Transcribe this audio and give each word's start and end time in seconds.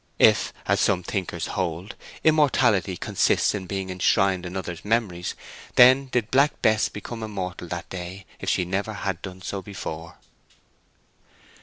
If, 0.17 0.51
as 0.65 0.79
some 0.79 1.03
thinkers 1.03 1.45
hold, 1.45 1.93
immortality 2.23 2.97
consists 2.97 3.53
in 3.53 3.67
being 3.67 3.91
enshrined 3.91 4.47
in 4.47 4.57
others' 4.57 4.83
memories, 4.83 5.35
then 5.75 6.07
did 6.07 6.31
Black 6.31 6.59
Bess 6.63 6.89
become 6.89 7.21
immortal 7.21 7.67
that 7.67 7.87
day 7.91 8.25
if 8.39 8.49
she 8.49 8.65
never 8.65 8.93
had 8.93 9.21
done 9.21 9.43
so 9.43 9.61
before. 9.61 10.17